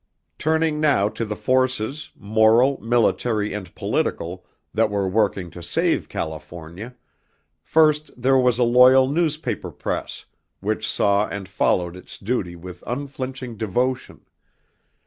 Turning 0.39 0.79
now 0.79 1.07
to 1.07 1.23
the 1.23 1.35
forces, 1.35 2.09
moral, 2.17 2.79
military, 2.81 3.53
and 3.53 3.75
political, 3.75 4.43
that 4.73 4.89
were 4.89 5.07
working 5.07 5.51
to 5.51 5.61
save 5.61 6.09
California 6.09 6.95
first 7.61 8.09
there 8.19 8.35
was 8.39 8.57
a 8.57 8.63
loyal 8.63 9.07
newspaper 9.07 9.69
press, 9.69 10.25
which 10.59 10.89
saw 10.89 11.27
and 11.27 11.47
followed 11.47 11.95
its 11.95 12.17
duty 12.17 12.55
with 12.55 12.83
unflinching 12.87 13.55
devotion. 13.55 14.25